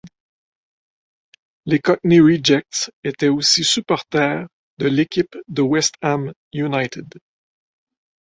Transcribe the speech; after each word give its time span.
Les 1.67 1.77
Cockney 1.79 2.19
Rejects 2.21 2.89
étaient 3.03 3.27
aussi 3.27 3.63
supporters 3.63 4.47
de 4.79 4.87
l'équipe 4.87 5.37
de 5.47 5.61
West 5.61 5.93
Ham 6.01 6.33
United. 6.53 7.05